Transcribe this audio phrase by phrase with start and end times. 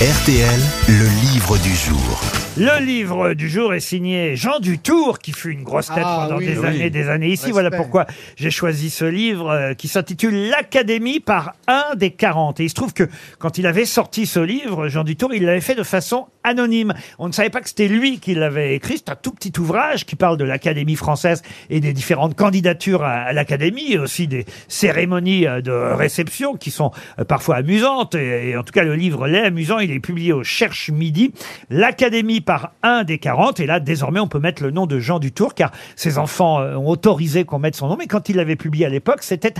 [0.00, 2.20] RTL, le livre du jour.
[2.56, 6.38] Le livre du jour est signé Jean Dutour, qui fut une grosse tête Ah, pendant
[6.38, 6.66] oui, des oui.
[6.66, 7.46] années des années ici.
[7.46, 7.52] Respect.
[7.52, 12.60] Voilà pourquoi j'ai choisi ce livre euh, qui s'intitule L'Académie par un des 40.
[12.60, 15.60] Et il se trouve que quand il avait sorti ce livre, Jean Dutour, il l'avait
[15.60, 16.92] fait de façon anonyme.
[17.18, 18.98] On ne savait pas que c'était lui qui l'avait écrit.
[18.98, 23.12] C'est un tout petit ouvrage qui parle de l'Académie française et des différentes candidatures à,
[23.14, 28.14] à l'Académie, et aussi des cérémonies euh, de réception qui sont euh, parfois amusantes.
[28.14, 29.80] Et, et en tout cas, le livre l'est amusant.
[29.84, 31.32] Il est publié au Cherche Midi.
[31.70, 33.60] L'Académie par un des 40.
[33.60, 36.76] Et là, désormais, on peut mettre le nom de Jean Dutour, car ses enfants euh,
[36.76, 37.96] ont autorisé qu'on mette son nom.
[37.96, 39.54] Mais quand il l'avait publié à l'époque, c'était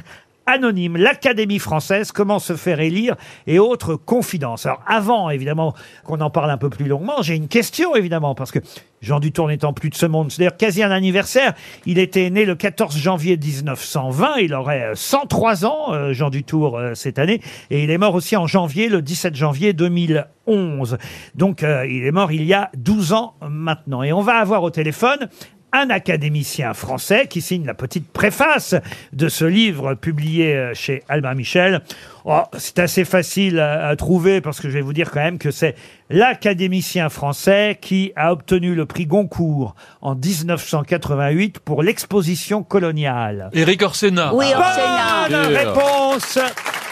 [0.46, 0.96] anonyme.
[0.96, 3.16] L'Académie française, comment se faire élire
[3.46, 4.66] et autres confidences.
[4.66, 8.50] Alors, avant, évidemment, qu'on en parle un peu plus longuement, j'ai une question, évidemment, parce
[8.50, 8.58] que
[9.00, 11.54] Jean Dutour n'étant plus de ce monde, c'est d'ailleurs quasi un anniversaire.
[11.86, 14.36] Il était né le 14 janvier 1920.
[14.38, 17.40] Il aurait euh, 103 ans, euh, Jean Dutour, euh, cette année.
[17.70, 20.98] Et il est mort aussi en janvier, le 17 janvier 2011.
[21.34, 24.02] Donc, euh, il est mort il y a 12 ans maintenant.
[24.02, 25.28] Et on va avoir au téléphone
[25.74, 28.76] un académicien français qui signe la petite préface
[29.12, 31.82] de ce livre publié euh, chez Albin Michel.
[32.24, 35.38] Oh, c'est assez facile à, à trouver parce que je vais vous dire quand même
[35.38, 35.74] que c'est
[36.10, 43.50] l'académicien français qui a obtenu le prix Goncourt en 1988 pour l'exposition coloniale.
[43.52, 44.32] Éric Orsena.
[44.32, 44.46] Oui.
[44.54, 45.28] Orsena.
[45.28, 46.38] Bonne réponse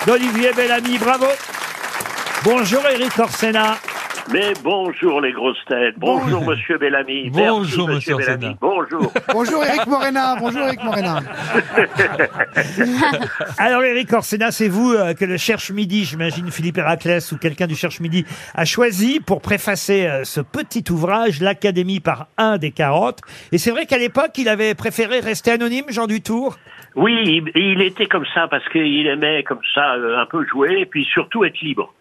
[0.06, 1.26] d'Olivier Bellamy, bravo.
[2.44, 3.76] Bonjour Eric Orsena.
[4.32, 8.58] Mais bonjour les grosses têtes, bonjour Monsieur Bellamy, Bonjour, Merci, Monsieur Bellamy, Orsena.
[8.60, 9.12] bonjour.
[9.32, 11.18] Bonjour Eric Morena, bonjour Eric Morena.
[13.58, 17.66] Alors Eric Orsena, c'est vous euh, que le Cherche Midi, j'imagine Philippe Héraclès ou quelqu'un
[17.66, 22.70] du Cherche Midi, a choisi pour préfacer euh, ce petit ouvrage, l'Académie par un des
[22.70, 23.18] 40.
[23.52, 26.56] Et c'est vrai qu'à l'époque, il avait préféré rester anonyme, Jean Dutour?
[26.94, 30.80] Oui, il, il était comme ça parce qu'il aimait comme ça euh, un peu jouer
[30.80, 31.92] et puis surtout être libre.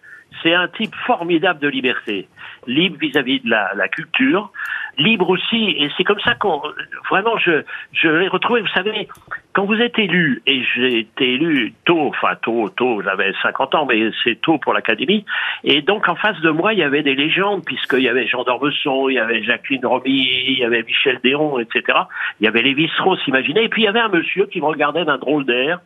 [0.41, 2.27] C'est un type formidable de liberté,
[2.67, 4.51] libre vis-à-vis de la, la culture,
[4.97, 6.61] libre aussi, et c'est comme ça qu'on
[7.09, 8.61] vraiment je je l'ai retrouvé.
[8.61, 9.07] Vous savez,
[9.53, 13.85] quand vous êtes élu, et j'ai été élu tôt, enfin tôt, tôt, j'avais 50 ans,
[13.85, 15.25] mais c'est tôt pour l'académie,
[15.63, 18.43] et donc en face de moi il y avait des légendes puisqu'il y avait Jean
[18.43, 21.97] d'Ormesson, il y avait Jacqueline Romy, il y avait Michel Déron, etc.
[22.39, 25.05] Il y avait Lévi-Strauss, imaginez, et puis il y avait un monsieur qui me regardait
[25.05, 25.79] d'un drôle d'air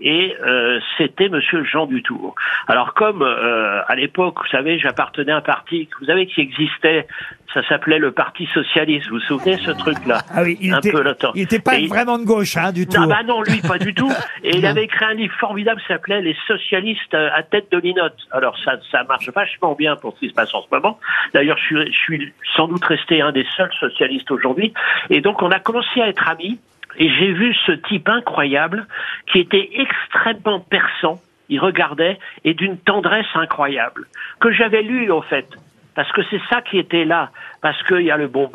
[0.00, 2.34] et euh, c'était Monsieur Jean Dutour.
[2.66, 7.06] Alors comme euh, à l'époque, vous savez, j'appartenais à un parti, vous savez, qui existait,
[7.54, 9.08] ça s'appelait le Parti socialiste.
[9.08, 11.32] Vous vous souvenez ce truc-là Ah oui, il Un était, peu le temps.
[11.34, 13.00] il était pas Et- vraiment de gauche, hein, du tout.
[13.00, 14.10] non, bah non, lui, pas du tout.
[14.44, 17.78] Et il avait écrit un livre formidable qui s'appelait Les socialistes euh, à tête de
[17.78, 18.16] linotte.
[18.30, 20.98] Alors ça, ça marche vachement bien pour ce qui se passe en ce moment.
[21.34, 24.72] D'ailleurs, je suis, je suis sans doute resté un des seuls socialistes aujourd'hui.
[25.10, 26.58] Et donc, on a commencé à être amis.
[26.98, 28.86] Et j'ai vu ce type incroyable
[29.32, 31.20] qui était extrêmement perçant.
[31.48, 34.06] Il regardait et d'une tendresse incroyable
[34.40, 35.46] que j'avais lu en fait.
[35.94, 37.30] Parce que c'est ça qui était là.
[37.60, 38.50] Parce qu'il y a le bon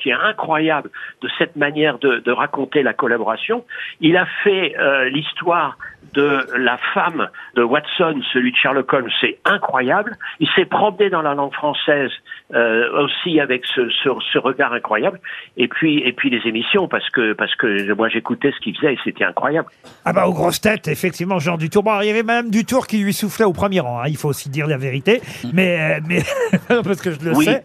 [0.00, 0.90] qui est incroyable
[1.22, 3.64] de cette manière de, de raconter la collaboration.
[4.00, 5.78] Il a fait euh, l'histoire
[6.14, 10.16] de la femme de Watson, celui de Sherlock Holmes, c'est incroyable.
[10.40, 12.10] Il s'est promené dans la langue française
[12.54, 15.20] euh, aussi avec ce, ce, ce regard incroyable.
[15.56, 18.94] Et puis, et puis les émissions, parce que, parce que moi j'écoutais ce qu'il faisait
[18.94, 19.68] et c'était incroyable.
[20.04, 21.82] Ah bah aux grosses têtes, effectivement, Jean Dutour.
[21.82, 24.16] Bon, alors, il y avait Madame Dutour qui lui soufflait au premier rang, hein, il
[24.16, 25.20] faut aussi dire la vérité.
[25.52, 26.22] Mais, euh, mais
[26.82, 27.44] parce que je le Oui.
[27.46, 27.64] sais.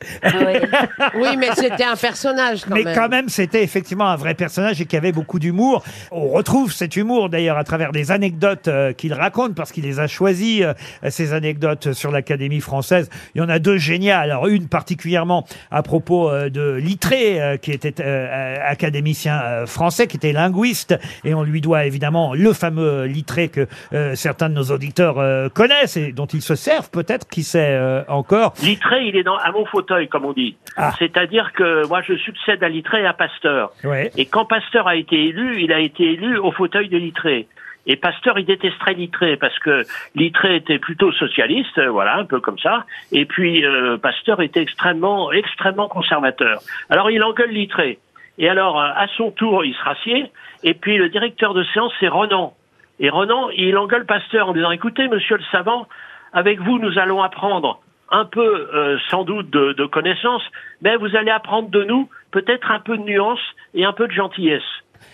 [1.15, 2.95] Oui, mais c'était un personnage quand mais même.
[2.95, 5.83] quand même, c'était effectivement un vrai personnage et qui avait beaucoup d'humour.
[6.11, 9.99] On retrouve cet humour d'ailleurs à travers des anecdotes euh, qu'il raconte parce qu'il les
[9.99, 10.73] a choisies, euh,
[11.09, 13.09] ces anecdotes sur l'Académie française.
[13.35, 14.31] Il y en a deux géniales.
[14.31, 20.07] Alors une particulièrement à propos euh, de Littré, euh, qui était euh, académicien euh, français,
[20.07, 24.55] qui était linguiste, et on lui doit évidemment le fameux Littré que euh, certains de
[24.55, 28.53] nos auditeurs euh, connaissent et dont ils se servent peut-être, qui sait euh, encore.
[28.63, 30.55] Littré, il est dans, à mon fauteuil, comme on dit.
[30.77, 30.93] Ah.
[30.99, 33.71] C'est-à-dire que moi, je succède à Littré et à Pasteur.
[33.83, 34.11] Ouais.
[34.17, 37.47] Et quand Pasteur a été élu, il a été élu au fauteuil de Littré.
[37.87, 39.83] Et Pasteur, il détesterait Littré parce que
[40.15, 42.85] Littré était plutôt socialiste, euh, voilà, un peu comme ça.
[43.11, 46.59] Et puis euh, Pasteur était extrêmement, extrêmement conservateur.
[46.89, 47.99] Alors il engueule Littré.
[48.37, 50.31] Et alors, euh, à son tour, il se rassied.
[50.63, 52.53] Et puis le directeur de séance, c'est Renan.
[52.99, 55.87] Et Renan, il engueule Pasteur en disant, écoutez, monsieur le savant,
[56.33, 57.81] avec vous, nous allons apprendre
[58.11, 60.43] un peu, sans doute, de, de connaissances,
[60.81, 63.39] mais vous allez apprendre de nous peut-être un peu de nuance
[63.73, 64.61] et un peu de gentillesse.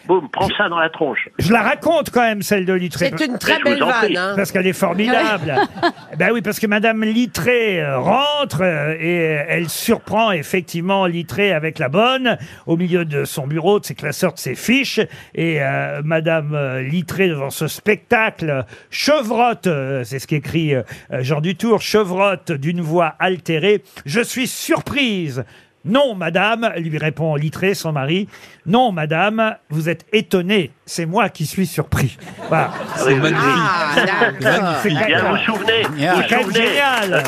[0.07, 1.29] Boum, prends ça dans la tronche.
[1.37, 3.11] Je la raconte quand même, celle de Littré.
[3.17, 4.13] C'est une très Je vous belle prie.
[4.13, 4.17] vanne.
[4.17, 4.33] Hein.
[4.35, 5.55] Parce qu'elle est formidable.
[6.17, 9.15] ben oui, parce que Madame Littré euh, rentre euh, et
[9.47, 14.33] elle surprend effectivement Littré avec la bonne au milieu de son bureau, de ses classeurs,
[14.33, 14.99] de ses fiches.
[15.35, 20.83] Et euh, Madame euh, Littré, devant ce spectacle, chevrotte, euh, c'est ce qu'écrit euh,
[21.19, 23.83] Jean Dutour, chevrotte d'une voix altérée.
[24.05, 25.43] Je suis surprise.
[25.85, 28.27] Non, madame, lui répond Littré, son mari.
[28.65, 30.71] Non, madame, vous êtes étonnée.
[30.85, 32.17] C'est moi qui suis surpris.
[32.49, 32.71] Voilà.
[33.05, 33.43] Oui, oui, magnifique.
[33.45, 34.75] Ah.
[34.83, 36.15] C'est Bien, vous vous souvenez, Génial.
[36.15, 37.23] vous c'est quand vous même souvenez, génial.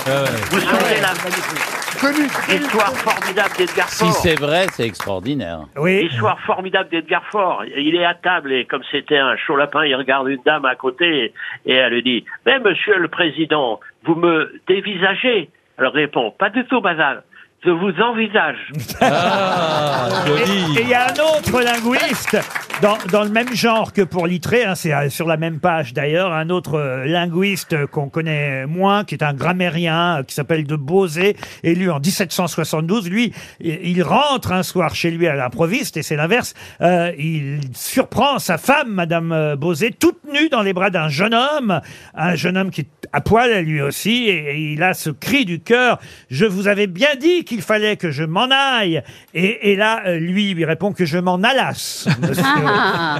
[0.49, 2.27] vous vous souvenez la- Connu.
[2.49, 4.13] l'histoire formidable d'Edgar Si Faure.
[4.13, 5.61] c'est vrai, c'est extraordinaire.
[5.77, 6.07] Oui.
[6.09, 7.63] L'histoire formidable d'Edgar Faure.
[7.77, 10.75] Il est à table et comme c'était un chaud lapin, il regarde une dame à
[10.75, 11.33] côté
[11.65, 15.49] et, et elle lui dit Mais monsieur le président, vous me dévisagez?
[15.77, 17.21] Alors il répond Pas du tout, madame.
[17.65, 18.57] Je vous envisage.
[19.01, 20.77] Ah, joli.
[20.79, 22.37] Et il y a un autre linguiste
[22.81, 25.93] dans, dans le même genre que pour Littré, hein, c'est euh, sur la même page
[25.93, 30.35] d'ailleurs, un autre euh, linguiste euh, qu'on connaît moins, qui est un grammairien, euh, qui
[30.35, 33.09] s'appelle de Beauzé, élu en 1772.
[33.09, 36.53] Lui, i- il rentre un soir chez lui à l'improviste, et c'est l'inverse.
[36.81, 41.33] Euh, il surprend sa femme, Madame euh, Beauzé, toute nue dans les bras d'un jeune
[41.33, 41.81] homme,
[42.15, 45.45] un jeune homme qui est à poil lui aussi, et, et il a ce cri
[45.45, 49.01] du cœur, je vous avais bien dit qu'il fallait que je m'en aille.
[49.33, 52.07] Et, et là, euh, lui, il répond que je m'en allasse.
[52.21, 52.43] monsieur.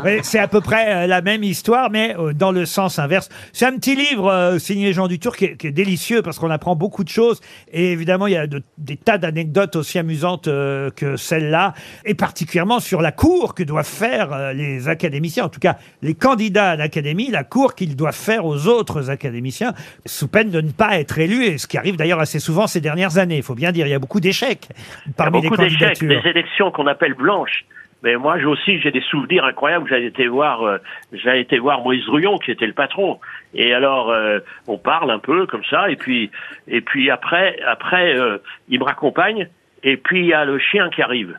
[0.04, 3.28] Ouais, C'est à peu près euh, la même histoire, mais euh, dans le sens inverse.
[3.54, 6.52] C'est un petit livre euh, signé Jean Dutour qui est, qui est délicieux parce qu'on
[6.52, 7.42] apprend beaucoup de choses.
[7.74, 11.74] Et évidemment, il y a de- des tas d'anecdotes aussi amusantes euh, que celle-là,
[12.06, 16.14] et particulièrement sur la cour que doivent faire euh, les académiciens, en tout cas les
[16.14, 19.74] candidats à l'académie, la cour qu'ils doivent faire aux autres académiciens,
[20.06, 22.80] sous peine de ne pas être élus, et ce qui arrive d'ailleurs assez souvent ces
[22.81, 23.38] dernières années.
[23.38, 24.68] Il faut bien dire, il y a beaucoup d'échecs
[25.06, 26.21] Il y a parmi les beaucoup d'échecs, candidatures.
[26.21, 27.66] des élections qu'on appelle blanches.
[28.01, 29.89] Mais moi, j'ai aussi, j'ai des souvenirs incroyables.
[29.89, 30.77] J'avais été voir, euh,
[31.12, 33.19] été voir Moïse Rouillon, qui était le patron.
[33.54, 36.31] Et alors, euh, on parle un peu comme ça, et puis,
[36.68, 38.38] et puis après, après, euh,
[38.69, 39.50] il me raccompagne,
[39.83, 41.38] et puis il y a le chien qui arrive.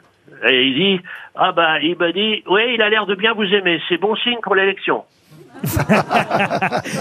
[0.49, 1.01] Et il dit,
[1.35, 3.81] ah bah, il me dit, oui, il a l'air de bien vous aimer.
[3.89, 5.05] C'est bon signe pour l'élection.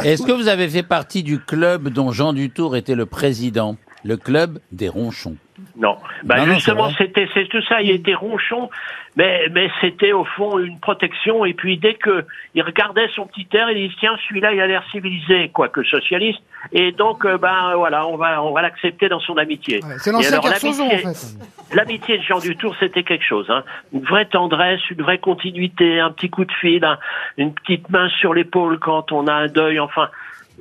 [0.04, 3.76] Est-ce que vous avez fait partie du club dont Jean Dutour était le président?
[4.06, 5.36] Le club des ronchons.
[5.76, 5.98] Non.
[6.24, 7.82] Bah Non, justement, c'est c'était c'est tout ça.
[7.82, 8.70] Il était ronchon,
[9.18, 11.44] mais mais c'était au fond une protection.
[11.44, 12.26] Et puis dès que
[12.56, 16.40] il regardait son petit air, il dit tiens celui-là il a l'air civilisé, quoique socialiste.
[16.72, 19.84] Et donc euh, ben voilà, on va on va l'accepter dans son amitié.
[19.84, 21.76] Ouais, c'est Et l'ancien en l'amitié- fait.
[21.76, 23.48] L'amitié de Jean Dutour, c'était quelque chose.
[23.50, 23.64] Hein.
[23.94, 26.98] Une vraie tendresse, une vraie continuité, un petit coup de fil, un-
[27.38, 29.80] une petite main sur l'épaule quand on a un deuil.
[29.80, 30.10] Enfin,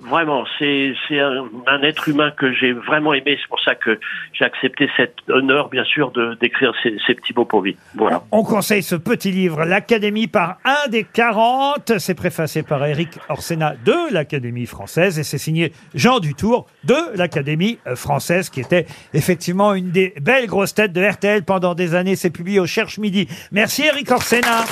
[0.03, 3.39] vraiment, c'est un, un être humain que j'ai vraiment aimé.
[3.41, 3.99] C'est pour ça que
[4.33, 7.77] j'ai accepté cet honneur, bien sûr, d'écrire ces, ces petits mots pour vie.
[7.95, 8.23] Voilà.
[8.33, 11.99] On conseille ce petit livre, L'Académie par un des 40.
[11.99, 17.79] C'est préfacé par Eric Orsena de l'Académie française et c'est signé Jean Dutour de l'Académie
[17.87, 22.17] euh, française qui était effectivement une des belles grosses têtes de RTL pendant des années.
[22.17, 23.29] C'est publié au Cherche Midi.
[23.53, 24.65] Merci Eric Orsena.